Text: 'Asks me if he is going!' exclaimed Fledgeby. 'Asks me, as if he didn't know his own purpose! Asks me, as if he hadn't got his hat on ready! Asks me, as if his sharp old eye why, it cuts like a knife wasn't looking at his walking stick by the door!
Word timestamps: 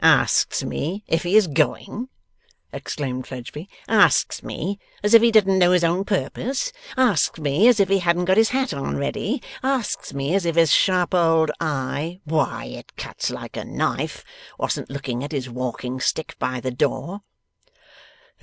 'Asks 0.03 0.63
me 0.63 1.03
if 1.05 1.21
he 1.21 1.37
is 1.37 1.45
going!' 1.45 2.09
exclaimed 2.73 3.27
Fledgeby. 3.27 3.69
'Asks 3.87 4.41
me, 4.41 4.79
as 5.03 5.13
if 5.13 5.21
he 5.21 5.29
didn't 5.29 5.59
know 5.59 5.71
his 5.73 5.83
own 5.83 6.05
purpose! 6.05 6.73
Asks 6.97 7.39
me, 7.39 7.67
as 7.67 7.79
if 7.79 7.87
he 7.87 7.99
hadn't 7.99 8.25
got 8.25 8.35
his 8.37 8.49
hat 8.49 8.73
on 8.73 8.97
ready! 8.97 9.43
Asks 9.61 10.11
me, 10.11 10.33
as 10.33 10.43
if 10.43 10.55
his 10.55 10.71
sharp 10.71 11.13
old 11.13 11.51
eye 11.59 12.19
why, 12.23 12.65
it 12.65 12.95
cuts 12.95 13.29
like 13.29 13.55
a 13.55 13.63
knife 13.63 14.23
wasn't 14.57 14.89
looking 14.89 15.23
at 15.23 15.33
his 15.33 15.51
walking 15.51 15.99
stick 15.99 16.35
by 16.39 16.59
the 16.59 16.71
door! 16.71 17.21